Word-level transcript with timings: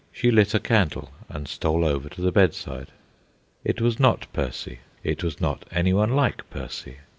She 0.11 0.31
lit 0.31 0.55
a 0.55 0.59
candle 0.59 1.11
and 1.29 1.47
stole 1.47 1.85
over 1.85 2.09
to 2.09 2.21
the 2.21 2.31
bedside. 2.31 2.87
It 3.63 3.79
was 3.79 3.99
not 3.99 4.25
Percy; 4.33 4.79
it 5.03 5.23
was 5.23 5.39
not 5.39 5.63
anyone 5.71 6.15
like 6.15 6.49
Percy. 6.49 6.97